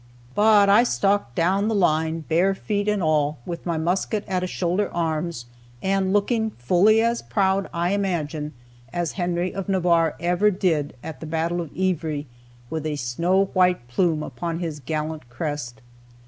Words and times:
But 0.33 0.67
I 0.67 0.83
stalked 0.83 1.35
down 1.35 1.67
the 1.67 1.75
line, 1.75 2.21
bare 2.21 2.55
feet 2.55 2.87
and 2.87 3.03
all, 3.03 3.37
with 3.45 3.67
my 3.67 3.77
musket 3.77 4.25
at 4.27 4.41
a 4.41 4.47
shoulder 4.47 4.89
arms, 4.91 5.45
and 5.79 6.11
looking 6.11 6.49
fully 6.57 7.03
as 7.03 7.21
proud, 7.21 7.69
I 7.71 7.91
imagine, 7.91 8.53
as 8.91 9.11
Henry 9.11 9.53
of 9.53 9.69
Navarre 9.69 10.15
ever 10.19 10.49
did 10.49 10.95
at 11.03 11.19
the 11.19 11.27
battle 11.27 11.61
of 11.61 11.69
Ivry, 11.79 12.25
with 12.67 12.87
"a 12.87 12.95
snow 12.95 13.45
white 13.53 13.87
plume 13.87 14.23
upon 14.23 14.57
his 14.57 14.79
gallant 14.79 15.29
crest." 15.29 15.81